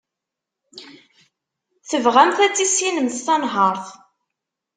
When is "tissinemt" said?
2.53-3.21